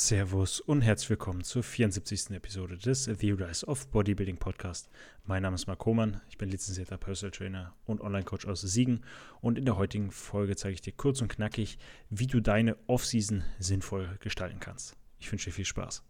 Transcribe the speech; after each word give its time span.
Servus 0.00 0.60
und 0.60 0.82
herzlich 0.82 1.10
willkommen 1.10 1.42
zur 1.42 1.64
74. 1.64 2.30
Episode 2.30 2.78
des 2.78 3.06
The 3.06 3.32
Rise 3.32 3.66
of 3.66 3.88
Bodybuilding 3.88 4.36
Podcast. 4.36 4.88
Mein 5.24 5.42
Name 5.42 5.56
ist 5.56 5.66
Marc 5.66 5.84
Hohmann, 5.86 6.20
ich 6.30 6.38
bin 6.38 6.48
lizenzierter 6.48 6.96
Personal 6.96 7.32
Trainer 7.32 7.74
und 7.84 8.00
Online-Coach 8.00 8.46
aus 8.46 8.60
Siegen 8.60 9.04
und 9.40 9.58
in 9.58 9.64
der 9.64 9.76
heutigen 9.76 10.12
Folge 10.12 10.54
zeige 10.54 10.74
ich 10.74 10.80
dir 10.82 10.92
kurz 10.92 11.20
und 11.20 11.26
knackig, 11.26 11.78
wie 12.10 12.28
du 12.28 12.38
deine 12.38 12.76
Off-Season 12.86 13.42
sinnvoll 13.58 14.08
gestalten 14.20 14.60
kannst. 14.60 14.96
Ich 15.18 15.32
wünsche 15.32 15.46
dir 15.46 15.54
viel 15.54 15.64
Spaß. 15.64 16.04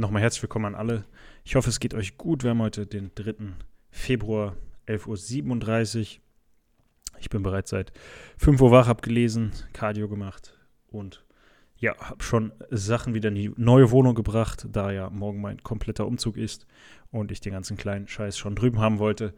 Nochmal 0.00 0.22
herzlich 0.22 0.42
willkommen 0.42 0.64
an 0.64 0.74
alle. 0.74 1.04
Ich 1.44 1.56
hoffe, 1.56 1.68
es 1.68 1.78
geht 1.78 1.92
euch 1.92 2.16
gut. 2.16 2.42
Wir 2.42 2.52
haben 2.52 2.62
heute 2.62 2.86
den 2.86 3.10
3. 3.16 3.34
Februar, 3.90 4.56
11.37 4.86 5.98
Uhr. 6.16 6.22
Ich 7.18 7.28
bin 7.28 7.42
bereits 7.42 7.68
seit 7.68 7.92
5 8.38 8.62
Uhr 8.62 8.70
wach, 8.70 8.86
habe 8.86 9.02
gelesen, 9.02 9.52
Cardio 9.74 10.08
gemacht 10.08 10.56
und 10.88 11.22
ja, 11.76 11.94
habe 11.98 12.22
schon 12.22 12.52
Sachen 12.70 13.12
wieder 13.12 13.28
in 13.28 13.34
die 13.34 13.52
neue 13.58 13.90
Wohnung 13.90 14.14
gebracht, 14.14 14.66
da 14.72 14.90
ja 14.90 15.10
morgen 15.10 15.42
mein 15.42 15.62
kompletter 15.62 16.06
Umzug 16.06 16.38
ist 16.38 16.66
und 17.10 17.30
ich 17.30 17.42
den 17.42 17.52
ganzen 17.52 17.76
kleinen 17.76 18.08
Scheiß 18.08 18.38
schon 18.38 18.56
drüben 18.56 18.78
haben 18.78 19.00
wollte. 19.00 19.34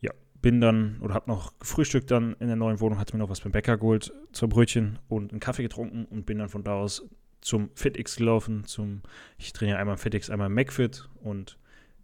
Ja, 0.00 0.12
bin 0.40 0.62
dann 0.62 1.02
oder 1.02 1.12
habe 1.12 1.30
noch 1.30 1.58
gefrühstückt 1.58 2.10
dann 2.10 2.34
in 2.40 2.46
der 2.46 2.56
neuen 2.56 2.80
Wohnung, 2.80 2.98
hatte 2.98 3.14
mir 3.14 3.22
noch 3.22 3.28
was 3.28 3.42
beim 3.42 3.52
Bäcker 3.52 3.76
geholt 3.76 4.10
zum 4.32 4.48
Brötchen 4.48 5.00
und 5.08 5.32
einen 5.32 5.40
Kaffee 5.40 5.64
getrunken 5.64 6.06
und 6.06 6.24
bin 6.24 6.38
dann 6.38 6.48
von 6.48 6.64
da 6.64 6.76
aus 6.76 7.06
zum 7.42 7.70
FitX 7.74 8.16
gelaufen. 8.16 8.64
Zum, 8.64 9.02
ich 9.36 9.52
trainiere 9.52 9.78
einmal 9.78 9.98
FitX, 9.98 10.30
einmal 10.30 10.46
im 10.46 10.54
McFit 10.54 11.08
und 11.22 11.58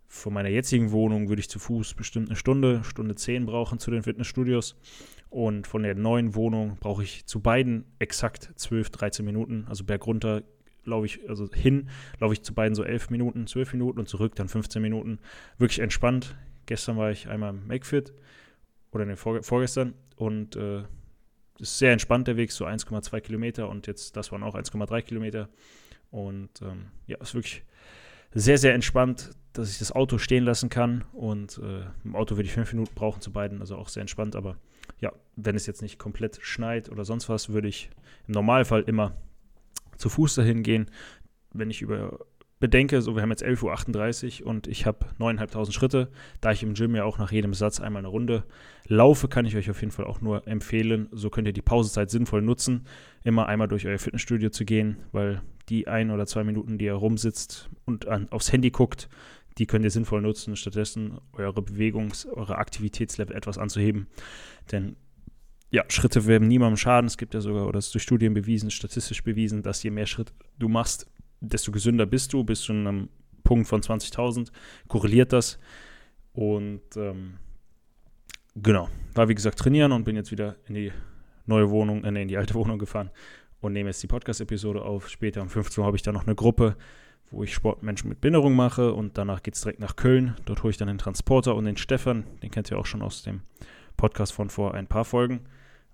von 0.06 0.32
meiner 0.32 0.48
jetzigen 0.48 0.90
Wohnung 0.90 1.28
würde 1.28 1.40
ich 1.40 1.50
zu 1.50 1.58
Fuß 1.58 1.94
bestimmt 1.94 2.28
eine 2.28 2.36
Stunde, 2.36 2.82
Stunde 2.84 3.14
zehn 3.14 3.46
brauchen 3.46 3.78
zu 3.78 3.90
den 3.90 4.02
Fitnessstudios. 4.02 4.76
Und 5.30 5.66
von 5.66 5.82
der 5.82 5.94
neuen 5.94 6.34
Wohnung 6.34 6.78
brauche 6.80 7.02
ich 7.02 7.26
zu 7.26 7.40
beiden 7.40 7.84
exakt 7.98 8.50
12, 8.56 8.90
13 8.90 9.24
Minuten. 9.24 9.66
Also 9.68 9.84
bergunter 9.84 10.42
laufe 10.84 11.04
ich, 11.04 11.28
also 11.28 11.50
hin 11.52 11.90
laufe 12.18 12.32
ich 12.32 12.42
zu 12.42 12.54
beiden 12.54 12.74
so 12.74 12.82
11 12.82 13.10
Minuten, 13.10 13.46
12 13.46 13.74
Minuten 13.74 13.98
und 13.98 14.08
zurück 14.08 14.34
dann 14.36 14.48
15 14.48 14.80
Minuten. 14.80 15.18
Wirklich 15.58 15.80
entspannt. 15.80 16.36
Gestern 16.64 16.96
war 16.96 17.10
ich 17.10 17.28
einmal 17.28 17.50
im 17.50 17.66
McFit 17.66 18.14
oder 18.92 19.04
ne, 19.04 19.16
vorgestern 19.16 19.92
und 20.16 20.56
äh, 20.56 20.84
ist 21.58 21.78
sehr 21.78 21.92
entspannt 21.92 22.28
der 22.28 22.36
Weg, 22.36 22.52
so 22.52 22.66
1,2 22.66 23.20
Kilometer 23.20 23.68
und 23.68 23.86
jetzt, 23.86 24.16
das 24.16 24.32
waren 24.32 24.42
auch 24.42 24.54
1,3 24.54 25.02
Kilometer. 25.02 25.48
Und 26.10 26.62
ähm, 26.62 26.86
ja, 27.06 27.18
ist 27.18 27.34
wirklich 27.34 27.64
sehr, 28.32 28.58
sehr 28.58 28.74
entspannt, 28.74 29.30
dass 29.52 29.70
ich 29.70 29.78
das 29.78 29.92
Auto 29.92 30.18
stehen 30.18 30.44
lassen 30.44 30.68
kann. 30.68 31.04
Und 31.12 31.58
äh, 31.58 31.82
im 32.04 32.16
Auto 32.16 32.36
würde 32.36 32.46
ich 32.46 32.52
fünf 32.52 32.72
Minuten 32.72 32.94
brauchen 32.94 33.20
zu 33.20 33.32
beiden, 33.32 33.60
also 33.60 33.76
auch 33.76 33.88
sehr 33.88 34.02
entspannt. 34.02 34.36
Aber 34.36 34.56
ja, 35.00 35.12
wenn 35.36 35.56
es 35.56 35.66
jetzt 35.66 35.82
nicht 35.82 35.98
komplett 35.98 36.38
schneit 36.40 36.88
oder 36.88 37.04
sonst 37.04 37.28
was, 37.28 37.50
würde 37.50 37.68
ich 37.68 37.90
im 38.26 38.32
Normalfall 38.32 38.82
immer 38.82 39.14
zu 39.96 40.08
Fuß 40.08 40.36
dahin 40.36 40.62
gehen. 40.62 40.90
Wenn 41.52 41.70
ich 41.70 41.82
über 41.82 42.20
bedenke, 42.60 43.00
so 43.02 43.14
wir 43.14 43.22
haben 43.22 43.30
jetzt 43.30 43.44
11.38 43.44 44.42
Uhr 44.42 44.48
und 44.48 44.66
ich 44.66 44.86
habe 44.86 45.06
9.500 45.18 45.72
Schritte, 45.72 46.08
da 46.40 46.52
ich 46.52 46.62
im 46.62 46.74
Gym 46.74 46.94
ja 46.94 47.04
auch 47.04 47.18
nach 47.18 47.32
jedem 47.32 47.54
Satz 47.54 47.80
einmal 47.80 48.00
eine 48.00 48.08
Runde 48.08 48.44
laufe, 48.86 49.28
kann 49.28 49.46
ich 49.46 49.56
euch 49.56 49.70
auf 49.70 49.80
jeden 49.80 49.92
Fall 49.92 50.06
auch 50.06 50.20
nur 50.20 50.46
empfehlen, 50.46 51.08
so 51.12 51.30
könnt 51.30 51.46
ihr 51.46 51.52
die 51.52 51.62
Pausezeit 51.62 52.10
sinnvoll 52.10 52.42
nutzen, 52.42 52.86
immer 53.22 53.46
einmal 53.46 53.68
durch 53.68 53.86
euer 53.86 53.98
Fitnessstudio 53.98 54.50
zu 54.50 54.64
gehen, 54.64 54.98
weil 55.12 55.42
die 55.68 55.86
ein 55.86 56.10
oder 56.10 56.26
zwei 56.26 56.44
Minuten, 56.44 56.78
die 56.78 56.86
ihr 56.86 56.94
rumsitzt 56.94 57.70
und 57.84 58.08
an, 58.08 58.28
aufs 58.30 58.52
Handy 58.52 58.70
guckt, 58.70 59.08
die 59.58 59.66
könnt 59.66 59.84
ihr 59.84 59.90
sinnvoll 59.90 60.22
nutzen, 60.22 60.56
stattdessen 60.56 61.18
eure 61.32 61.60
Bewegungs-, 61.60 62.26
eure 62.26 62.58
Aktivitätslevel 62.58 63.36
etwas 63.36 63.58
anzuheben. 63.58 64.06
Denn 64.70 64.96
ja, 65.70 65.84
Schritte 65.88 66.26
werden 66.26 66.48
niemandem 66.48 66.76
schaden. 66.76 67.06
Es 67.06 67.18
gibt 67.18 67.34
ja 67.34 67.40
sogar, 67.40 67.66
oder 67.66 67.78
es 67.78 67.86
ist 67.86 67.94
durch 67.94 68.04
Studien 68.04 68.34
bewiesen, 68.34 68.70
statistisch 68.70 69.22
bewiesen, 69.22 69.62
dass 69.62 69.82
je 69.82 69.90
mehr 69.90 70.06
Schritt 70.06 70.32
du 70.58 70.68
machst, 70.68 71.10
desto 71.40 71.72
gesünder 71.72 72.06
bist 72.06 72.32
du, 72.32 72.44
bis 72.44 72.62
zu 72.62 72.72
einem 72.72 73.08
Punkt 73.44 73.68
von 73.68 73.80
20.000, 73.80 74.50
korreliert 74.88 75.32
das. 75.32 75.58
Und 76.32 76.82
ähm, 76.96 77.34
genau, 78.54 78.88
war 79.14 79.28
wie 79.28 79.34
gesagt 79.34 79.58
trainieren 79.58 79.92
und 79.92 80.04
bin 80.04 80.16
jetzt 80.16 80.30
wieder 80.30 80.56
in 80.66 80.74
die 80.74 80.92
neue 81.46 81.70
Wohnung, 81.70 82.04
äh, 82.04 82.22
in 82.22 82.28
die 82.28 82.36
alte 82.36 82.54
Wohnung 82.60 82.78
gefahren 82.78 83.10
und 83.60 83.72
nehme 83.72 83.88
jetzt 83.90 84.02
die 84.02 84.06
Podcast-Episode 84.06 84.82
auf. 84.82 85.08
Später 85.08 85.42
um 85.42 85.48
15 85.48 85.80
Uhr 85.80 85.86
habe 85.86 85.96
ich 85.96 86.02
dann 86.02 86.14
noch 86.14 86.26
eine 86.26 86.34
Gruppe, 86.34 86.76
wo 87.30 87.42
ich 87.42 87.52
Sportmenschen 87.52 88.08
mit 88.08 88.20
Behinderung 88.20 88.54
mache 88.54 88.92
und 88.92 89.18
danach 89.18 89.42
geht 89.42 89.54
es 89.54 89.62
direkt 89.62 89.80
nach 89.80 89.96
Köln. 89.96 90.36
Dort 90.44 90.62
hole 90.62 90.70
ich 90.70 90.76
dann 90.76 90.88
den 90.88 90.98
Transporter 90.98 91.54
und 91.54 91.64
den 91.64 91.76
Stefan, 91.76 92.24
den 92.42 92.50
kennt 92.50 92.70
ihr 92.70 92.78
auch 92.78 92.86
schon 92.86 93.02
aus 93.02 93.22
dem 93.22 93.42
Podcast 93.96 94.32
von 94.32 94.48
vor 94.48 94.74
ein 94.74 94.86
paar 94.86 95.04
Folgen 95.04 95.40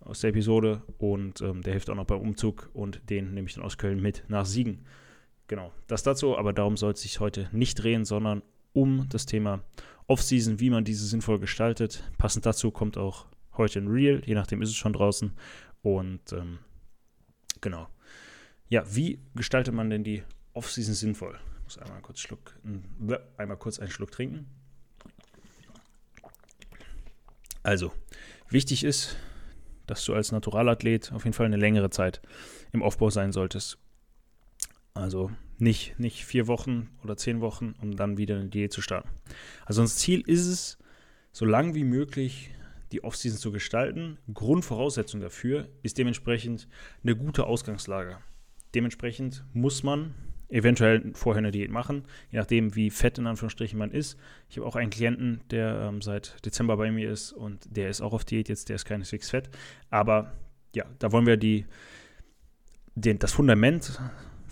aus 0.00 0.20
der 0.20 0.30
Episode 0.30 0.82
und 0.98 1.40
ähm, 1.40 1.62
der 1.62 1.72
hilft 1.72 1.88
auch 1.88 1.94
noch 1.94 2.04
beim 2.04 2.20
Umzug 2.20 2.70
und 2.74 3.00
den 3.08 3.32
nehme 3.32 3.48
ich 3.48 3.54
dann 3.54 3.64
aus 3.64 3.78
Köln 3.78 4.00
mit 4.02 4.24
nach 4.28 4.44
Siegen. 4.44 4.84
Genau, 5.46 5.72
das 5.86 6.02
dazu, 6.02 6.38
aber 6.38 6.52
darum 6.52 6.76
soll 6.76 6.92
es 6.92 7.02
sich 7.02 7.20
heute 7.20 7.48
nicht 7.52 7.74
drehen, 7.82 8.04
sondern 8.04 8.42
um 8.72 9.08
das 9.08 9.26
Thema 9.26 9.62
Off-Season, 10.06 10.60
wie 10.60 10.70
man 10.70 10.84
diese 10.84 11.06
sinnvoll 11.06 11.38
gestaltet. 11.38 12.02
Passend 12.18 12.46
dazu 12.46 12.70
kommt 12.70 12.96
auch 12.96 13.26
heute 13.56 13.78
ein 13.78 13.88
Reel, 13.88 14.22
je 14.24 14.34
nachdem 14.34 14.62
ist 14.62 14.70
es 14.70 14.76
schon 14.76 14.92
draußen. 14.92 15.32
Und 15.82 16.32
ähm, 16.32 16.58
genau. 17.60 17.88
Ja, 18.68 18.84
wie 18.94 19.20
gestaltet 19.34 19.74
man 19.74 19.90
denn 19.90 20.02
die 20.02 20.22
Off-Season 20.54 20.94
sinnvoll? 20.94 21.38
Ich 21.58 21.64
muss 21.64 21.78
einmal 21.78 22.00
kurz, 22.00 22.20
Schluck, 22.20 22.58
einmal 23.36 23.56
kurz 23.56 23.78
einen 23.78 23.90
Schluck 23.90 24.10
trinken. 24.10 24.46
Also, 27.62 27.92
wichtig 28.50 28.84
ist, 28.84 29.16
dass 29.86 30.04
du 30.04 30.14
als 30.14 30.32
Naturalathlet 30.32 31.12
auf 31.12 31.24
jeden 31.24 31.34
Fall 31.34 31.46
eine 31.46 31.56
längere 31.56 31.90
Zeit 31.90 32.20
im 32.72 32.82
Aufbau 32.82 33.10
sein 33.10 33.32
solltest. 33.32 33.78
Also 34.94 35.30
nicht, 35.58 35.98
nicht 35.98 36.24
vier 36.24 36.46
Wochen 36.46 36.90
oder 37.02 37.16
zehn 37.16 37.40
Wochen, 37.40 37.74
um 37.82 37.96
dann 37.96 38.16
wieder 38.16 38.36
eine 38.36 38.48
Diät 38.48 38.72
zu 38.72 38.80
starten. 38.80 39.08
Also 39.66 39.82
unser 39.82 39.96
Ziel 39.96 40.20
ist 40.26 40.46
es, 40.46 40.78
so 41.32 41.44
lang 41.44 41.74
wie 41.74 41.84
möglich 41.84 42.54
die 42.92 43.02
Offseason 43.02 43.38
zu 43.38 43.50
gestalten. 43.50 44.18
Grundvoraussetzung 44.32 45.20
dafür 45.20 45.68
ist 45.82 45.98
dementsprechend 45.98 46.68
eine 47.02 47.16
gute 47.16 47.44
Ausgangslage. 47.44 48.18
Dementsprechend 48.74 49.44
muss 49.52 49.82
man 49.82 50.14
eventuell 50.48 51.12
vorher 51.14 51.38
eine 51.38 51.50
Diät 51.50 51.72
machen, 51.72 52.04
je 52.30 52.38
nachdem, 52.38 52.76
wie 52.76 52.90
fett 52.90 53.18
in 53.18 53.26
Anführungsstrichen 53.26 53.78
man 53.78 53.90
ist. 53.90 54.16
Ich 54.48 54.58
habe 54.58 54.66
auch 54.66 54.76
einen 54.76 54.90
Klienten, 54.90 55.40
der 55.50 55.88
ähm, 55.88 56.02
seit 56.02 56.44
Dezember 56.46 56.76
bei 56.76 56.92
mir 56.92 57.10
ist 57.10 57.32
und 57.32 57.66
der 57.76 57.88
ist 57.88 58.00
auch 58.00 58.12
auf 58.12 58.24
Diät 58.24 58.48
jetzt, 58.48 58.68
der 58.68 58.76
ist 58.76 58.84
keineswegs 58.84 59.30
fett. 59.30 59.50
Aber 59.90 60.32
ja, 60.74 60.84
da 61.00 61.10
wollen 61.10 61.26
wir 61.26 61.36
die, 61.36 61.66
den, 62.94 63.18
das 63.18 63.32
Fundament 63.32 64.00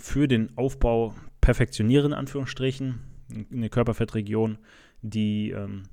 für 0.02 0.26
den 0.26 0.56
Aufbau 0.58 1.14
perfektionieren, 1.40 2.12
in 2.12 2.18
Anführungsstrichen. 2.18 3.00
Eine 3.52 3.70
Körperfettregion, 3.70 4.58
die 5.00 5.50
ähm, 5.50 5.84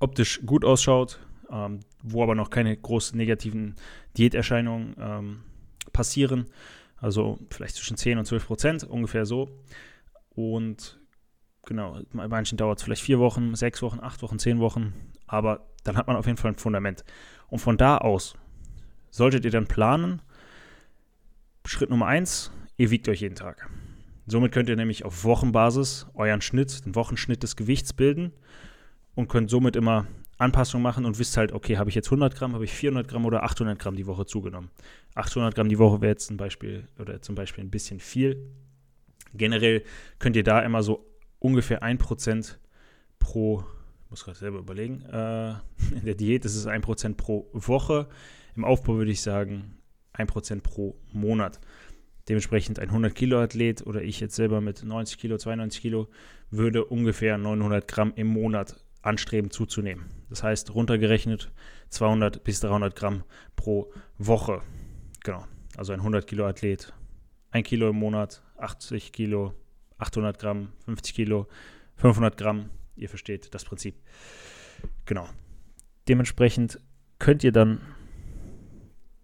optisch 0.00 0.40
gut 0.46 0.64
ausschaut, 0.64 1.20
ähm, 1.50 1.80
wo 2.02 2.22
aber 2.22 2.34
noch 2.34 2.48
keine 2.48 2.74
großen 2.74 3.16
negativen 3.16 3.76
Diäterscheinungen 4.16 4.96
ähm, 4.98 5.40
passieren. 5.92 6.46
Also 6.96 7.38
vielleicht 7.50 7.76
zwischen 7.76 7.98
10 7.98 8.18
und 8.18 8.24
12 8.24 8.46
Prozent, 8.46 8.84
ungefähr 8.84 9.26
so. 9.26 9.50
Und 10.30 10.98
genau, 11.66 12.00
bei 12.14 12.26
manchen 12.28 12.56
dauert 12.56 12.78
es 12.78 12.84
vielleicht 12.84 13.02
vier 13.02 13.18
Wochen, 13.18 13.54
sechs 13.54 13.82
Wochen, 13.82 14.00
acht 14.00 14.22
Wochen, 14.22 14.38
zehn 14.38 14.60
Wochen. 14.60 14.94
Aber 15.26 15.68
dann 15.84 15.98
hat 15.98 16.06
man 16.06 16.16
auf 16.16 16.26
jeden 16.26 16.38
Fall 16.38 16.52
ein 16.52 16.58
Fundament. 16.58 17.04
Und 17.48 17.58
von 17.58 17.76
da 17.76 17.98
aus 17.98 18.34
solltet 19.10 19.44
ihr 19.44 19.50
dann 19.50 19.66
planen. 19.66 20.22
Schritt 21.66 21.90
Nummer 21.90 22.06
eins, 22.06 22.50
Ihr 22.78 22.90
wiegt 22.90 23.08
euch 23.08 23.20
jeden 23.22 23.36
Tag. 23.36 23.68
Somit 24.26 24.52
könnt 24.52 24.68
ihr 24.68 24.76
nämlich 24.76 25.04
auf 25.04 25.24
Wochenbasis 25.24 26.06
euren 26.14 26.40
Schnitt, 26.40 26.84
den 26.84 26.94
Wochenschnitt 26.94 27.42
des 27.42 27.56
Gewichts 27.56 27.92
bilden 27.92 28.32
und 29.14 29.28
könnt 29.28 29.48
somit 29.50 29.76
immer 29.76 30.06
Anpassungen 30.36 30.82
machen 30.82 31.06
und 31.06 31.18
wisst 31.18 31.36
halt, 31.38 31.52
okay, 31.52 31.78
habe 31.78 31.88
ich 31.88 31.94
jetzt 31.94 32.08
100 32.08 32.34
Gramm, 32.34 32.52
habe 32.52 32.64
ich 32.64 32.72
400 32.72 33.08
Gramm 33.08 33.24
oder 33.24 33.44
800 33.44 33.78
Gramm 33.78 33.96
die 33.96 34.06
Woche 34.06 34.26
zugenommen. 34.26 34.70
800 35.14 35.54
Gramm 35.54 35.68
die 35.68 35.78
Woche 35.78 36.02
wäre 36.02 36.10
jetzt 36.10 36.30
ein 36.30 36.36
Beispiel 36.36 36.86
oder 36.98 37.22
zum 37.22 37.34
Beispiel 37.34 37.64
ein 37.64 37.70
bisschen 37.70 38.00
viel. 38.00 38.50
Generell 39.32 39.82
könnt 40.18 40.36
ihr 40.36 40.44
da 40.44 40.60
immer 40.60 40.82
so 40.82 41.06
ungefähr 41.38 41.82
1% 41.82 42.56
pro, 43.18 43.64
ich 44.04 44.10
muss 44.10 44.24
gerade 44.24 44.38
selber 44.38 44.58
überlegen, 44.58 45.02
äh, 45.02 45.50
in 45.94 46.04
der 46.04 46.14
Diät 46.14 46.44
ist 46.44 46.56
es 46.56 46.66
1% 46.66 47.14
pro 47.14 47.48
Woche. 47.52 48.08
Im 48.54 48.64
Aufbau 48.64 48.96
würde 48.96 49.12
ich 49.12 49.22
sagen 49.22 49.78
1% 50.12 50.60
pro 50.60 50.96
Monat. 51.12 51.60
Dementsprechend 52.28 52.78
ein 52.78 52.88
100 52.88 53.14
Kilo 53.14 53.40
Athlet 53.40 53.86
oder 53.86 54.02
ich 54.02 54.18
jetzt 54.20 54.34
selber 54.34 54.60
mit 54.60 54.82
90 54.82 55.18
Kilo, 55.18 55.38
92 55.38 55.80
Kilo 55.80 56.08
würde 56.50 56.84
ungefähr 56.84 57.38
900 57.38 57.86
Gramm 57.86 58.12
im 58.16 58.26
Monat 58.26 58.82
anstreben 59.02 59.50
zuzunehmen. 59.50 60.06
Das 60.28 60.42
heißt 60.42 60.74
runtergerechnet 60.74 61.52
200 61.90 62.42
bis 62.42 62.60
300 62.60 62.96
Gramm 62.96 63.22
pro 63.54 63.92
Woche. 64.18 64.62
Genau. 65.22 65.44
Also 65.76 65.92
ein 65.92 66.00
100 66.00 66.26
Kilo 66.26 66.46
Athlet, 66.46 66.92
1 67.52 67.66
Kilo 67.66 67.90
im 67.90 67.96
Monat, 67.96 68.42
80 68.56 69.12
Kilo, 69.12 69.54
800 69.98 70.38
Gramm, 70.38 70.72
50 70.86 71.14
Kilo, 71.14 71.46
500 71.96 72.36
Gramm. 72.36 72.70
ihr 72.96 73.08
versteht 73.08 73.54
das 73.54 73.64
Prinzip. 73.64 73.94
Genau. 75.04 75.28
Dementsprechend 76.08 76.80
könnt 77.18 77.44
ihr 77.44 77.52
dann 77.52 77.80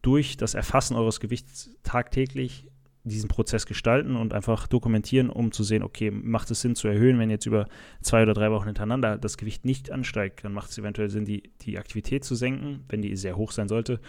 durch 0.03 0.37
das 0.37 0.55
Erfassen 0.55 0.97
eures 0.97 1.21
Gewichts 1.21 1.71
tagtäglich 1.83 2.69
diesen 3.05 3.29
Prozess 3.29 3.67
gestalten 3.67 4.15
und 4.15 4.33
einfach 4.33 4.69
dokumentieren, 4.69 5.29
um 5.29 5.51
zu 5.51 5.65
sehen, 5.65 5.83
okay, 5.83 6.11
macht 6.11 6.51
es 6.51 6.61
Sinn 6.61 6.77
zu 6.77 6.87
erhöhen, 6.87 7.19
wenn 7.19 7.31
jetzt 7.31 7.47
über 7.47 7.67
zwei 8.01 8.23
oder 8.23 8.35
drei 8.35 8.51
Wochen 8.53 8.67
hintereinander 8.67 9.19
das 9.19 9.37
Gewicht 9.37 9.65
nicht 9.65 9.91
ansteigt, 9.91 10.45
dann 10.45 10.53
macht 10.53 10.71
es 10.71 10.79
eventuell 10.79 11.11
Sinn, 11.11 11.25
die, 11.25 11.51
die 11.63 11.79
Aktivität 11.79 12.25
zu 12.25 12.35
senken, 12.35 12.85
wenn 12.89 13.03
die 13.03 13.17
sehr 13.17 13.37
hoch 13.37 13.51
sein 13.51 13.69
sollte. 13.69 14.01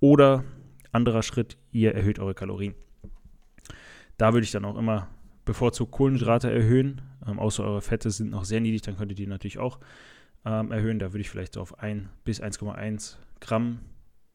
Oder 0.00 0.44
anderer 0.92 1.22
Schritt, 1.22 1.56
ihr 1.70 1.94
erhöht 1.94 2.18
eure 2.18 2.34
Kalorien. 2.34 2.74
Da 4.18 4.34
würde 4.34 4.44
ich 4.44 4.50
dann 4.50 4.66
auch 4.66 4.76
immer 4.76 5.08
bevorzugt 5.44 5.92
Kohlenhydrate 5.92 6.50
erhöhen, 6.50 7.00
ähm, 7.26 7.38
außer 7.38 7.64
eure 7.64 7.80
Fette 7.80 8.10
sind 8.10 8.30
noch 8.30 8.44
sehr 8.44 8.60
niedrig, 8.60 8.82
dann 8.82 8.96
könnt 8.96 9.10
ihr 9.10 9.16
die 9.16 9.26
natürlich 9.26 9.58
auch 9.58 9.78
ähm, 10.44 10.70
erhöhen. 10.70 10.98
Da 10.98 11.12
würde 11.12 11.22
ich 11.22 11.30
vielleicht 11.30 11.56
auf 11.56 11.78
1 11.78 12.08
bis 12.24 12.42
1,1 12.42 13.16
Gramm 13.40 13.80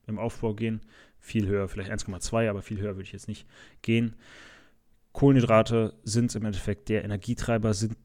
im 0.08 0.18
Aufbau 0.18 0.54
gehen 0.54 0.82
viel 1.20 1.48
höher, 1.48 1.68
vielleicht 1.68 1.92
1,2, 1.92 2.50
aber 2.50 2.62
viel 2.62 2.80
höher 2.80 2.96
würde 2.96 3.04
ich 3.04 3.12
jetzt 3.12 3.28
nicht 3.28 3.46
gehen. 3.82 4.16
Kohlenhydrate 5.14 5.96
sind 6.04 6.34
im 6.36 6.46
Endeffekt 6.46 6.90
der 6.90 7.04
Energietreiber, 7.04 7.74
sind, 7.74 7.98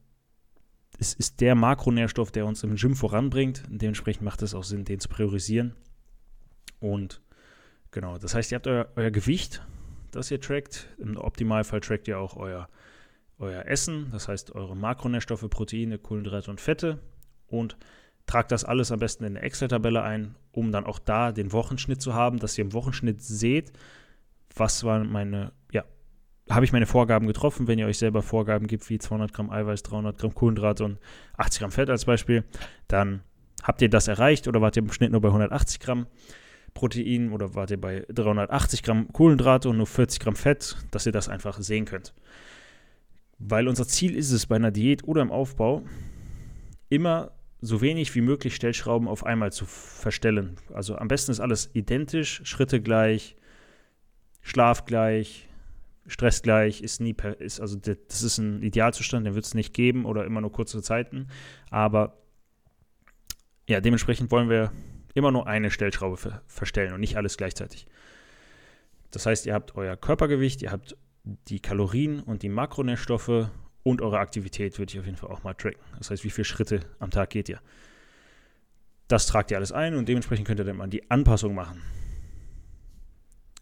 es 0.99 1.13
ist 1.13 1.41
der 1.41 1.55
Makronährstoff, 1.55 2.31
der 2.31 2.45
uns 2.45 2.63
im 2.63 2.75
Gym 2.75 2.95
voranbringt. 2.95 3.63
Dementsprechend 3.67 4.23
macht 4.23 4.41
es 4.41 4.53
auch 4.53 4.63
Sinn, 4.63 4.85
den 4.85 4.99
zu 4.99 5.09
priorisieren. 5.09 5.75
Und 6.79 7.21
genau, 7.91 8.17
das 8.17 8.35
heißt, 8.35 8.51
ihr 8.51 8.55
habt 8.55 8.67
euer, 8.67 8.89
euer 8.95 9.11
Gewicht, 9.11 9.65
das 10.11 10.31
ihr 10.31 10.39
trackt. 10.39 10.89
Im 10.97 11.17
Optimalfall 11.17 11.81
trackt 11.81 12.07
ihr 12.07 12.19
auch 12.19 12.35
euer, 12.35 12.67
euer 13.37 13.65
Essen, 13.65 14.09
das 14.11 14.27
heißt 14.27 14.53
eure 14.53 14.75
Makronährstoffe, 14.75 15.49
Proteine, 15.49 15.97
Kohlenhydrate 15.97 16.49
und 16.51 16.61
Fette. 16.61 16.99
Und 17.47 17.77
Tragt 18.25 18.51
das 18.51 18.63
alles 18.63 18.91
am 18.91 18.99
besten 18.99 19.25
in 19.25 19.35
eine 19.35 19.45
Excel-Tabelle 19.45 20.01
ein, 20.01 20.35
um 20.51 20.71
dann 20.71 20.85
auch 20.85 20.99
da 20.99 21.31
den 21.31 21.51
Wochenschnitt 21.51 22.01
zu 22.01 22.13
haben, 22.13 22.39
dass 22.39 22.57
ihr 22.57 22.63
im 22.63 22.73
Wochenschnitt 22.73 23.21
seht, 23.21 23.73
was 24.55 24.83
waren 24.83 25.11
meine, 25.11 25.51
ja, 25.71 25.83
habe 26.49 26.65
ich 26.65 26.71
meine 26.71 26.85
Vorgaben 26.85 27.27
getroffen, 27.27 27.67
wenn 27.67 27.79
ihr 27.79 27.87
euch 27.87 27.97
selber 27.97 28.21
Vorgaben 28.21 28.67
gibt, 28.67 28.89
wie 28.89 28.99
200 28.99 29.33
Gramm 29.33 29.49
Eiweiß, 29.49 29.83
300 29.83 30.17
Gramm 30.17 30.33
Kohlenhydrate 30.33 30.85
und 30.85 30.99
80 31.37 31.59
Gramm 31.59 31.71
Fett 31.71 31.89
als 31.89 32.05
Beispiel, 32.05 32.43
dann 32.87 33.23
habt 33.61 33.81
ihr 33.81 33.89
das 33.89 34.07
erreicht 34.07 34.47
oder 34.47 34.61
wart 34.61 34.75
ihr 34.75 34.83
im 34.83 34.91
Schnitt 34.91 35.11
nur 35.11 35.21
bei 35.21 35.29
180 35.29 35.79
Gramm 35.79 36.07
Protein 36.73 37.31
oder 37.31 37.55
wart 37.55 37.71
ihr 37.71 37.79
bei 37.79 38.05
380 38.09 38.83
Gramm 38.83 39.11
Kohlenhydrate 39.11 39.69
und 39.69 39.77
nur 39.77 39.87
40 39.87 40.19
Gramm 40.19 40.35
Fett, 40.35 40.77
dass 40.91 41.05
ihr 41.05 41.11
das 41.11 41.29
einfach 41.29 41.59
sehen 41.59 41.85
könnt. 41.85 42.13
Weil 43.39 43.67
unser 43.67 43.87
Ziel 43.87 44.15
ist 44.15 44.31
es 44.31 44.45
bei 44.45 44.55
einer 44.55 44.71
Diät 44.71 45.03
oder 45.03 45.21
im 45.21 45.31
Aufbau, 45.31 45.83
immer 46.89 47.31
so 47.63 47.79
wenig 47.79 48.13
wie 48.13 48.21
möglich 48.21 48.55
Stellschrauben 48.55 49.07
auf 49.07 49.25
einmal 49.25 49.53
zu 49.53 49.65
verstellen. 49.65 50.57
Also 50.73 50.97
am 50.97 51.07
besten 51.07 51.31
ist 51.31 51.39
alles 51.39 51.69
identisch, 51.73 52.41
Schritte 52.43 52.81
gleich, 52.81 53.37
Schlaf 54.41 54.83
gleich, 54.83 55.47
Stress 56.05 56.41
gleich, 56.41 56.81
ist 56.81 56.99
nie, 56.99 57.15
ist, 57.39 57.61
also 57.61 57.77
das 57.77 58.21
ist 58.21 58.37
ein 58.37 58.61
Idealzustand, 58.61 59.25
den 59.25 59.35
wird 59.35 59.45
es 59.45 59.53
nicht 59.53 59.73
geben 59.73 60.03
oder 60.03 60.25
immer 60.25 60.41
nur 60.41 60.51
kurze 60.51 60.81
Zeiten. 60.81 61.27
Aber 61.69 62.17
ja, 63.69 63.79
dementsprechend 63.79 64.29
wollen 64.29 64.49
wir 64.49 64.73
immer 65.13 65.31
nur 65.31 65.47
eine 65.47 65.71
Stellschraube 65.71 66.17
ver 66.17 66.41
verstellen 66.47 66.93
und 66.93 66.99
nicht 66.99 67.15
alles 67.15 67.37
gleichzeitig. 67.37 67.85
Das 69.11 69.25
heißt, 69.25 69.45
ihr 69.45 69.53
habt 69.53 69.75
euer 69.75 69.95
Körpergewicht, 69.95 70.61
ihr 70.63 70.71
habt 70.71 70.97
die 71.23 71.61
Kalorien 71.61 72.19
und 72.19 72.43
die 72.43 72.49
Makronährstoffe 72.49 73.49
und 73.83 74.01
eure 74.01 74.19
Aktivität 74.19 74.79
würde 74.79 74.91
ich 74.91 74.99
auf 74.99 75.05
jeden 75.05 75.17
Fall 75.17 75.29
auch 75.29 75.43
mal 75.43 75.53
tracken. 75.53 75.81
Das 75.97 76.09
heißt, 76.09 76.23
wie 76.23 76.29
viele 76.29 76.45
Schritte 76.45 76.79
am 76.99 77.11
Tag 77.11 77.29
geht 77.29 77.49
ihr. 77.49 77.59
Das 79.07 79.27
tragt 79.27 79.51
ihr 79.51 79.57
alles 79.57 79.71
ein 79.71 79.95
und 79.95 80.07
dementsprechend 80.07 80.47
könnt 80.47 80.59
ihr 80.59 80.63
dann 80.65 80.77
mal 80.77 80.87
die 80.87 81.09
Anpassung 81.11 81.53
machen. 81.53 81.81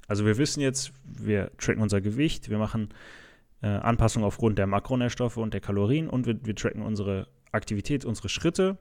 Also 0.07 0.25
wir 0.25 0.37
wissen 0.37 0.61
jetzt, 0.61 0.93
wir 1.03 1.51
tracken 1.57 1.81
unser 1.81 2.01
Gewicht, 2.01 2.49
wir 2.49 2.57
machen 2.57 2.89
äh, 3.61 3.67
Anpassungen 3.67 4.25
aufgrund 4.25 4.57
der 4.57 4.67
Makronährstoffe 4.67 5.37
und 5.37 5.53
der 5.53 5.61
Kalorien 5.61 6.09
und 6.09 6.25
wir, 6.25 6.45
wir 6.45 6.55
tracken 6.55 6.81
unsere 6.81 7.27
Aktivität, 7.51 8.05
unsere 8.05 8.29
Schritte 8.29 8.77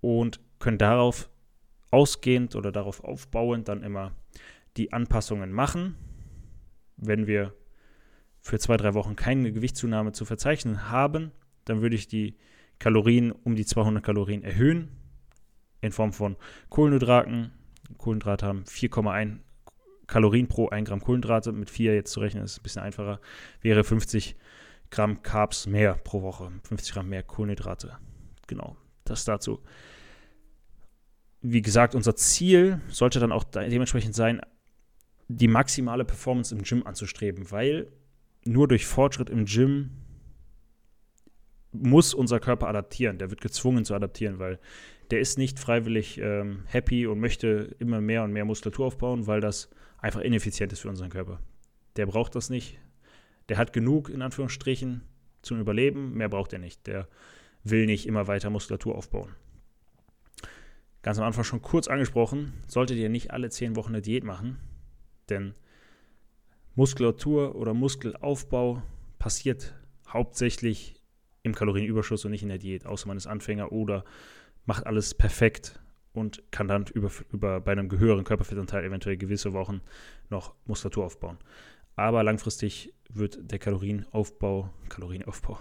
und 0.00 0.40
können 0.58 0.78
darauf 0.78 1.30
ausgehend 1.90 2.54
oder 2.54 2.70
darauf 2.70 3.02
aufbauend 3.02 3.68
dann 3.68 3.82
immer 3.82 4.12
die 4.76 4.92
Anpassungen 4.92 5.52
machen, 5.52 5.96
wenn 6.96 7.26
wir 7.26 7.54
für 8.40 8.58
zwei, 8.58 8.76
drei 8.76 8.94
Wochen 8.94 9.16
keine 9.16 9.52
Gewichtszunahme 9.52 10.12
zu 10.12 10.24
verzeichnen 10.24 10.90
haben, 10.90 11.32
dann 11.64 11.82
würde 11.82 11.96
ich 11.96 12.08
die 12.08 12.36
Kalorien 12.78 13.32
um 13.32 13.54
die 13.54 13.66
200 13.66 14.02
Kalorien 14.02 14.42
erhöhen 14.42 14.88
in 15.80 15.92
Form 15.92 16.12
von 16.12 16.36
Kohlenhydraten. 16.68 17.52
Kohlenhydrate 17.98 18.46
haben 18.46 18.64
4,1 18.64 19.38
Kalorien 20.06 20.48
pro 20.48 20.68
1 20.68 20.88
Gramm 20.88 21.00
Kohlenhydrate. 21.00 21.52
Mit 21.52 21.70
4 21.70 21.94
jetzt 21.94 22.12
zu 22.12 22.20
rechnen 22.20 22.44
ist 22.44 22.58
ein 22.58 22.62
bisschen 22.62 22.82
einfacher. 22.82 23.20
Wäre 23.60 23.84
50 23.84 24.36
Gramm 24.90 25.22
Carbs 25.22 25.66
mehr 25.66 25.94
pro 25.94 26.22
Woche. 26.22 26.50
50 26.64 26.94
Gramm 26.94 27.08
mehr 27.08 27.22
Kohlenhydrate. 27.22 27.96
Genau, 28.46 28.76
das 29.04 29.24
dazu. 29.24 29.60
Wie 31.42 31.62
gesagt, 31.62 31.94
unser 31.94 32.16
Ziel 32.16 32.80
sollte 32.88 33.20
dann 33.20 33.32
auch 33.32 33.44
dementsprechend 33.44 34.14
sein, 34.14 34.40
die 35.28 35.48
maximale 35.48 36.04
Performance 36.04 36.54
im 36.54 36.62
Gym 36.64 36.86
anzustreben, 36.86 37.50
weil 37.50 37.90
nur 38.44 38.68
durch 38.68 38.86
Fortschritt 38.86 39.30
im 39.30 39.44
Gym 39.44 39.90
muss 41.72 42.14
unser 42.14 42.40
Körper 42.40 42.68
adaptieren. 42.68 43.18
Der 43.18 43.30
wird 43.30 43.40
gezwungen 43.40 43.84
zu 43.84 43.94
adaptieren, 43.94 44.38
weil 44.38 44.58
der 45.10 45.20
ist 45.20 45.38
nicht 45.38 45.58
freiwillig 45.58 46.18
ähm, 46.18 46.64
happy 46.66 47.06
und 47.06 47.20
möchte 47.20 47.74
immer 47.78 48.00
mehr 48.00 48.22
und 48.24 48.32
mehr 48.32 48.44
Muskulatur 48.44 48.86
aufbauen, 48.86 49.26
weil 49.26 49.40
das 49.40 49.70
einfach 49.98 50.20
ineffizient 50.20 50.72
ist 50.72 50.80
für 50.80 50.88
unseren 50.88 51.10
Körper. 51.10 51.40
Der 51.96 52.06
braucht 52.06 52.34
das 52.34 52.50
nicht. 52.50 52.78
Der 53.48 53.58
hat 53.58 53.72
genug, 53.72 54.08
in 54.08 54.22
Anführungsstrichen, 54.22 55.02
zum 55.42 55.60
Überleben. 55.60 56.14
Mehr 56.14 56.28
braucht 56.28 56.52
er 56.52 56.58
nicht. 56.58 56.86
Der 56.86 57.08
will 57.64 57.86
nicht 57.86 58.06
immer 58.06 58.26
weiter 58.26 58.50
Muskulatur 58.50 58.94
aufbauen. 58.94 59.34
Ganz 61.02 61.18
am 61.18 61.24
Anfang 61.24 61.44
schon 61.44 61.62
kurz 61.62 61.88
angesprochen, 61.88 62.52
solltet 62.66 62.98
ihr 62.98 63.08
nicht 63.08 63.30
alle 63.30 63.48
zehn 63.48 63.74
Wochen 63.74 63.90
eine 63.90 64.02
Diät 64.02 64.22
machen, 64.22 64.58
denn 65.30 65.54
Muskulatur 66.74 67.56
oder 67.56 67.74
Muskelaufbau 67.74 68.82
passiert 69.18 69.74
hauptsächlich 70.08 70.94
im 71.42 71.54
Kalorienüberschuss 71.54 72.24
und 72.24 72.30
nicht 72.30 72.42
in 72.42 72.48
der 72.48 72.58
Diät, 72.58 72.86
außer 72.86 73.08
man 73.08 73.16
ist 73.16 73.26
Anfänger 73.26 73.72
oder 73.72 74.04
macht 74.66 74.86
alles 74.86 75.14
perfekt 75.14 75.80
und 76.12 76.42
kann 76.50 76.68
dann 76.68 76.86
über, 76.86 77.10
über 77.32 77.60
bei 77.60 77.72
einem 77.72 77.90
höheren 77.90 78.24
Körperfettanteil 78.24 78.84
eventuell 78.84 79.16
gewisse 79.16 79.52
Wochen 79.52 79.80
noch 80.28 80.54
Muskulatur 80.66 81.04
aufbauen. 81.04 81.38
Aber 81.96 82.22
langfristig 82.22 82.94
wird 83.08 83.50
der 83.50 83.58
Kalorienaufbau, 83.58 84.70
Kalorienaufbau, 84.88 85.58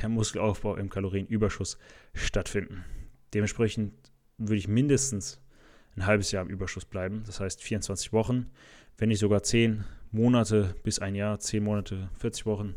der 0.00 0.08
Muskelaufbau 0.08 0.76
im 0.76 0.88
Kalorienüberschuss 0.88 1.78
stattfinden. 2.14 2.84
Dementsprechend 3.32 3.92
würde 4.38 4.56
ich 4.56 4.68
mindestens 4.68 5.40
ein 5.96 6.06
halbes 6.06 6.32
Jahr 6.32 6.42
im 6.42 6.50
Überschuss 6.50 6.84
bleiben, 6.84 7.22
das 7.26 7.40
heißt 7.40 7.62
24 7.62 8.12
Wochen, 8.12 8.50
wenn 8.96 9.08
nicht 9.08 9.20
sogar 9.20 9.42
10 9.42 9.84
Monate 10.14 10.74
bis 10.82 11.00
ein 11.00 11.14
Jahr, 11.14 11.38
10 11.38 11.62
Monate, 11.62 12.08
40 12.18 12.46
Wochen 12.46 12.76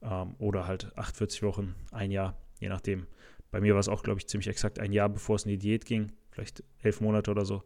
ähm, 0.00 0.34
oder 0.38 0.66
halt 0.66 0.96
48 0.96 1.42
Wochen, 1.42 1.74
ein 1.90 2.10
Jahr, 2.10 2.36
je 2.60 2.68
nachdem. 2.68 3.06
Bei 3.50 3.60
mir 3.60 3.74
war 3.74 3.80
es 3.80 3.88
auch, 3.88 4.02
glaube 4.02 4.18
ich, 4.18 4.26
ziemlich 4.26 4.48
exakt 4.48 4.78
ein 4.78 4.92
Jahr, 4.92 5.10
bevor 5.10 5.36
es 5.36 5.44
in 5.44 5.50
die 5.50 5.58
Diät 5.58 5.84
ging, 5.84 6.12
vielleicht 6.30 6.64
elf 6.82 7.00
Monate 7.02 7.30
oder 7.30 7.44
so. 7.44 7.62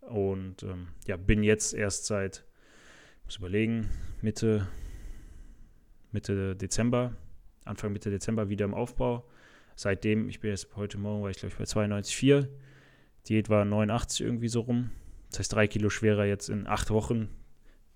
Und 0.00 0.62
ähm, 0.62 0.88
ja, 1.06 1.16
bin 1.16 1.42
jetzt 1.42 1.74
erst 1.74 2.06
seit, 2.06 2.44
muss 3.24 3.36
überlegen, 3.36 3.90
Mitte, 4.22 4.68
Mitte 6.12 6.54
Dezember, 6.54 7.16
Anfang 7.64 7.92
Mitte 7.92 8.10
Dezember 8.10 8.48
wieder 8.48 8.64
im 8.64 8.74
Aufbau. 8.74 9.28
Seitdem, 9.74 10.28
ich 10.28 10.38
bin 10.38 10.50
jetzt 10.50 10.68
heute 10.76 10.98
Morgen, 10.98 11.24
war 11.24 11.30
ich 11.30 11.38
glaube 11.38 11.52
ich 11.52 11.58
bei 11.58 11.64
92,4. 11.64 12.46
Diät 13.28 13.50
war 13.50 13.64
89 13.64 14.20
irgendwie 14.20 14.48
so 14.48 14.60
rum. 14.60 14.90
Das 15.30 15.40
heißt, 15.40 15.52
drei 15.52 15.66
Kilo 15.66 15.90
schwerer 15.90 16.24
jetzt 16.24 16.48
in 16.48 16.68
acht 16.68 16.90
Wochen 16.90 17.28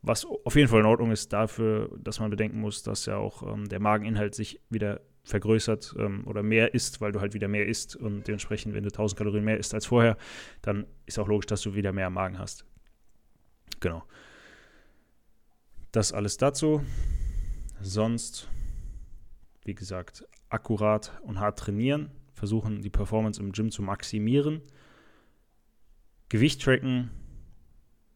was 0.03 0.25
auf 0.25 0.57
jeden 0.57 0.69
Fall 0.69 0.81
in 0.81 0.87
Ordnung 0.87 1.11
ist 1.11 1.33
dafür, 1.33 1.91
dass 1.99 2.21
man 2.21 2.31
bedenken 2.31 2.61
muss, 2.61 2.83
dass 2.83 3.07
ja 3.07 3.17
auch 3.17 3.43
ähm, 3.43 3.69
der 3.69 3.81
Mageninhalt 3.81 4.35
sich 4.35 4.61
wieder 4.71 5.01
vergrößert 5.25 5.95
ähm, 5.99 6.27
oder 6.27 6.43
mehr 6.43 6.75
isst, 6.75 7.01
weil 7.01 7.13
du 7.13 7.21
halt 7.21 7.35
wieder 7.35 7.49
mehr 7.49 7.67
isst 7.67 7.97
und 7.97 8.27
dementsprechend, 8.27 8.75
wenn 8.75 8.83
du 8.83 8.89
1000 8.89 9.19
Kalorien 9.19 9.45
mehr 9.45 9.59
isst 9.59 9.75
als 9.75 9.87
vorher, 9.87 10.17
dann 10.63 10.87
ist 11.07 11.19
auch 11.19 11.29
logisch, 11.29 11.47
dass 11.47 11.61
du 11.63 11.75
wieder 11.75 11.93
mehr 11.93 12.11
Magen 12.11 12.39
hast. 12.39 12.65
Genau. 13.81 14.03
Das 15.93 16.13
alles 16.13 16.37
dazu. 16.37 16.83
Sonst, 17.81 18.49
wie 19.65 19.75
gesagt, 19.75 20.25
akkurat 20.49 21.19
und 21.23 21.41
hart 21.41 21.59
trainieren, 21.59 22.11
versuchen 22.33 22.81
die 22.81 22.91
Performance 22.91 23.41
im 23.41 23.53
Gym 23.53 23.71
zu 23.71 23.83
maximieren. 23.83 24.63
Gewicht 26.29 26.63
tracken, 26.63 27.11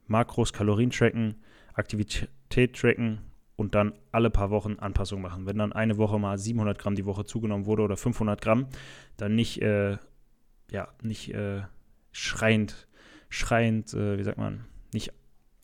Makros, 0.07 0.53
Kalorien 0.53 0.91
tracken, 0.91 1.43
Aktivität 1.75 2.75
tracken 2.75 3.19
und 3.57 3.75
dann 3.75 3.93
alle 4.13 4.31
paar 4.31 4.51
Wochen 4.51 4.77
Anpassungen 4.79 5.23
machen. 5.23 5.47
Wenn 5.47 5.59
dann 5.59 5.73
eine 5.73 5.97
Woche 5.99 6.19
mal 6.19 6.39
700 6.39 6.79
Gramm 6.79 6.95
die 6.95 7.05
Woche 7.05 7.25
zugenommen 7.25 7.67
wurde 7.67 7.83
oder 7.83 7.97
500 7.97 8.41
Gramm, 8.41 8.67
dann 9.17 9.35
nicht, 9.35 9.63
äh, 9.63 9.99
ja, 10.71 10.89
nicht 11.03 11.33
äh, 11.35 11.63
schreiend, 12.13 12.89
schreiend, 13.29 13.93
äh, 13.95 14.19
wie 14.19 14.25
sagt 14.25 14.39
man, 14.39 14.65
nicht 14.93 15.13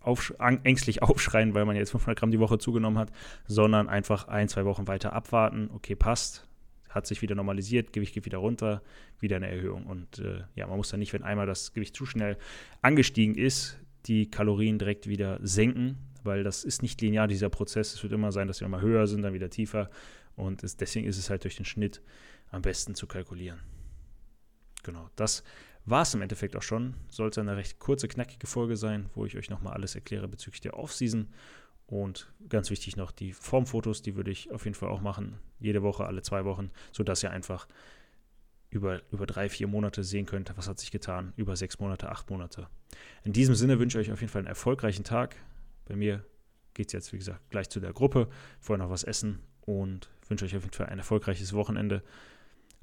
auf, 0.01 0.35
ängstlich 0.39 1.03
aufschreien, 1.03 1.55
weil 1.55 1.65
man 1.65 1.77
jetzt 1.77 1.91
500 1.91 2.19
Gramm 2.19 2.31
die 2.31 2.41
Woche 2.41 2.59
zugenommen 2.59 2.99
hat, 2.99 3.11
sondern 3.47 3.89
einfach 3.89 4.29
ein, 4.29 4.49
zwei 4.49 4.65
Wochen 4.65 4.87
weiter 4.87 5.13
abwarten. 5.13 5.71
Okay, 5.75 5.97
passt, 5.97 6.47
hat 6.89 7.07
sich 7.07 7.23
wieder 7.23 7.35
normalisiert, 7.35 7.93
Gewicht 7.93 8.15
geht 8.15 8.25
wieder 8.25 8.39
runter, 8.39 8.83
wieder 9.19 9.37
eine 9.37 9.51
Erhöhung. 9.51 9.87
Und 9.87 10.21
äh, 10.21 10.43
ja, 10.55 10.67
man 10.67 10.77
muss 10.77 10.91
dann 10.91 11.01
nicht, 11.01 11.13
wenn 11.13 11.23
einmal 11.23 11.47
das 11.47 11.73
Gewicht 11.73 11.97
zu 11.97 12.07
schnell 12.07 12.37
angestiegen 12.83 13.35
ist, 13.35 13.79
die 14.07 14.31
Kalorien 14.31 14.79
direkt 14.79 15.09
wieder 15.09 15.39
senken, 15.43 15.99
weil 16.23 16.45
das 16.45 16.65
ist 16.65 16.83
nicht 16.83 17.01
linear, 17.01 17.29
dieser 17.29 17.49
Prozess. 17.49 17.95
Es 17.95 18.03
wird 18.03 18.13
immer 18.13 18.33
sein, 18.33 18.49
dass 18.49 18.61
wir 18.61 18.69
mal 18.69 18.81
höher 18.81 19.07
sind, 19.07 19.23
dann 19.23 19.35
wieder 19.35 19.51
tiefer. 19.51 19.91
Und 20.37 20.63
es, 20.63 20.77
deswegen 20.77 21.07
ist 21.07 21.19
es 21.19 21.31
halt 21.31 21.45
durch 21.45 21.57
den 21.57 21.65
Schnitt 21.65 22.03
am 22.51 22.63
besten 22.63 22.95
zu 22.95 23.07
kalkulieren. 23.07 23.61
Genau, 24.83 25.09
das 25.17 25.43
war 25.85 26.03
es 26.03 26.15
im 26.15 26.23
Endeffekt 26.23 26.57
auch 26.57 26.63
schon. 26.63 26.95
Sollte 27.09 27.41
eine 27.41 27.57
recht 27.57 27.79
kurze, 27.79 28.09
knackige 28.09 28.47
Folge 28.47 28.77
sein, 28.77 29.09
wo 29.15 29.27
ich 29.27 29.37
euch 29.37 29.51
nochmal 29.51 29.75
alles 29.75 29.95
erkläre 29.95 30.29
bezüglich 30.29 30.61
der 30.61 30.79
Offseason. 30.79 31.29
Und 31.87 32.33
ganz 32.49 32.71
wichtig 32.71 32.97
noch 32.97 33.11
die 33.11 33.33
Formfotos, 33.33 34.03
die 34.03 34.15
würde 34.15 34.31
ich 34.31 34.53
auf 34.53 34.65
jeden 34.65 34.77
Fall 34.77 34.91
auch 34.91 35.01
machen. 35.01 35.39
Jede 35.59 35.83
Woche, 35.83 36.07
alle 36.07 36.23
zwei 36.23 36.45
Wochen, 36.45 36.71
sodass 36.93 37.23
ihr 37.23 37.31
einfach 37.31 37.67
über, 38.71 39.03
über 39.11 39.27
drei, 39.27 39.49
vier 39.49 39.67
Monate 39.67 40.05
sehen 40.05 40.27
könnt, 40.27 40.53
was 40.57 40.69
hat 40.69 40.79
sich 40.79 40.91
getan, 40.91 41.33
über 41.37 41.57
sechs 41.57 41.79
Monate, 41.79 42.09
acht 42.09 42.31
Monate. 42.31 42.69
In 43.25 43.33
diesem 43.33 43.55
Sinne 43.55 43.79
wünsche 43.79 44.01
ich 44.01 44.09
euch 44.09 44.13
auf 44.13 44.21
jeden 44.21 44.33
Fall 44.33 44.41
einen 44.41 44.49
erfolgreichen 44.49 45.05
Tag. 45.05 45.37
Bei 45.87 45.97
mir 45.97 46.25
geht 46.75 46.89
es 46.89 46.93
jetzt, 46.93 47.13
wie 47.13 47.19
gesagt, 47.19 47.51
gleich 47.51 47.69
zu 47.69 47.81
der 47.81 47.93
Gruppe. 47.93 48.29
Vorher 48.61 48.85
noch 48.85 48.91
was 48.91 49.05
essen 49.05 49.41
und 49.63 50.09
wünsche 50.29 50.45
euch 50.45 50.57
auf 50.57 50.63
jeden 50.63 50.75
Fall 50.75 50.87
ein 50.87 50.99
erfolgreiches 50.99 51.53
Wochenende. 51.53 52.03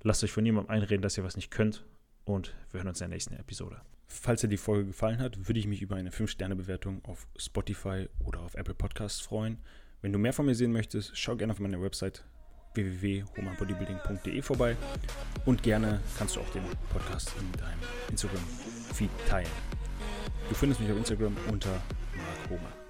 Lasst 0.03 0.23
euch 0.23 0.31
von 0.31 0.43
niemandem 0.43 0.69
einreden, 0.69 1.01
dass 1.01 1.17
ihr 1.17 1.23
was 1.23 1.35
nicht 1.35 1.51
könnt 1.51 1.85
und 2.25 2.53
wir 2.71 2.79
hören 2.79 2.89
uns 2.89 3.01
in 3.01 3.09
der 3.09 3.15
nächsten 3.15 3.35
Episode. 3.35 3.81
Falls 4.07 4.41
dir 4.41 4.47
die 4.47 4.57
Folge 4.57 4.87
gefallen 4.87 5.19
hat, 5.19 5.47
würde 5.47 5.59
ich 5.59 5.67
mich 5.67 5.81
über 5.81 5.95
eine 5.95 6.11
5-Sterne-Bewertung 6.11 7.03
auf 7.05 7.27
Spotify 7.37 8.07
oder 8.23 8.41
auf 8.41 8.55
Apple 8.55 8.73
Podcasts 8.73 9.19
freuen. 9.19 9.57
Wenn 10.01 10.13
du 10.13 10.19
mehr 10.19 10.33
von 10.33 10.45
mir 10.45 10.55
sehen 10.55 10.71
möchtest, 10.71 11.17
schau 11.17 11.35
gerne 11.35 11.51
auf 11.51 11.59
meine 11.59 11.81
Website 11.81 12.23
www.homanbodybuilding.de 12.77 14.41
vorbei 14.41 14.75
und 15.45 15.63
gerne 15.63 15.99
kannst 16.17 16.35
du 16.35 16.41
auch 16.41 16.49
den 16.51 16.63
Podcast 16.89 17.33
in 17.39 17.51
deinem 17.59 17.79
Instagram-Feed 18.09 19.09
teilen. 19.27 19.49
Du 20.49 20.55
findest 20.55 20.79
mich 20.81 20.91
auf 20.91 20.97
Instagram 20.97 21.35
unter 21.51 21.71
Mark 21.71 22.49
Homer. 22.49 22.86